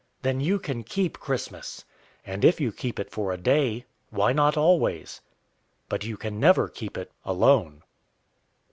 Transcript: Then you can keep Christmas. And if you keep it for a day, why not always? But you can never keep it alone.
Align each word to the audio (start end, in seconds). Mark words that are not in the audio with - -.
Then 0.23 0.39
you 0.41 0.57
can 0.57 0.83
keep 0.83 1.19
Christmas. 1.19 1.85
And 2.25 2.43
if 2.43 2.59
you 2.59 2.71
keep 2.71 2.99
it 2.99 3.11
for 3.11 3.31
a 3.31 3.37
day, 3.37 3.85
why 4.09 4.33
not 4.33 4.57
always? 4.57 5.21
But 5.89 6.03
you 6.05 6.17
can 6.17 6.39
never 6.39 6.67
keep 6.67 6.97
it 6.97 7.11
alone. 7.23 7.83